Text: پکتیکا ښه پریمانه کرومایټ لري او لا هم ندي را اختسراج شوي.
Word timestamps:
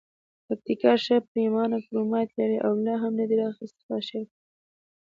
پکتیکا 0.47 0.93
ښه 1.03 1.15
پریمانه 1.29 1.77
کرومایټ 1.85 2.29
لري 2.39 2.57
او 2.65 2.73
لا 2.85 2.95
هم 3.03 3.13
ندي 3.19 3.35
را 3.41 3.45
اختسراج 3.49 4.03
شوي. 4.09 4.27